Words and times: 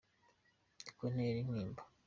Niko 0.83 1.05
ntera 1.13 1.37
intimba 1.43 1.81